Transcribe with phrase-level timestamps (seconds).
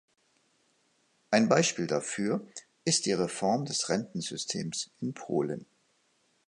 [1.29, 2.41] Ein Beispiel dafür
[2.85, 5.67] ist die Reform des Rentensystems in Polen.